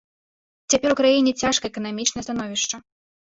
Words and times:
Цяпер 0.73 0.89
у 0.95 0.95
краіне 1.01 1.31
цяжкае 1.43 1.69
эканамічнае 1.73 2.25
становішча. 2.31 2.75